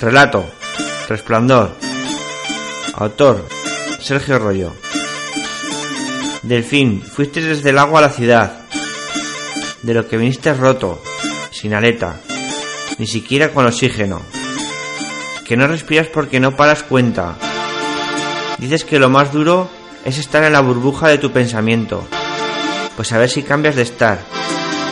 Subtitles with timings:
[0.00, 0.44] Relato.
[1.08, 1.74] Resplandor.
[2.94, 3.48] Autor.
[3.98, 4.72] Sergio Rollo.
[6.42, 8.60] Delfín, fuiste desde el agua a la ciudad.
[9.82, 11.02] De lo que viniste roto,
[11.50, 12.20] sin aleta,
[12.98, 14.20] ni siquiera con oxígeno.
[15.46, 17.36] Que no respiras porque no paras cuenta.
[18.58, 19.70] Dices que lo más duro
[20.04, 22.06] es estar en la burbuja de tu pensamiento.
[22.96, 24.18] Pues a ver si cambias de estar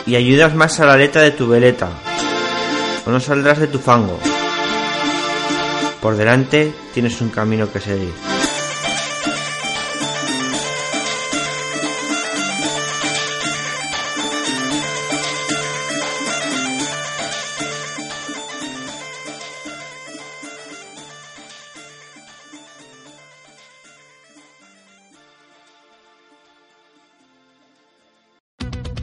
[0.07, 1.89] y ayudas más a la aleta de tu veleta.
[3.05, 4.19] O no saldrás de tu fango.
[6.05, 8.13] Por delante tienes un camino que seguir.